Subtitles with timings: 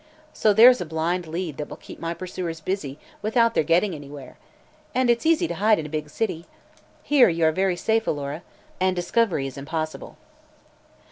[0.33, 4.35] So there's a blind lead that will keep my pursuers busy without their getting anywhere.
[4.95, 6.47] It's easy to hide in a big city.
[7.03, 8.41] Here you are very safe, Alora,
[8.81, 10.17] mid discovery is impossible."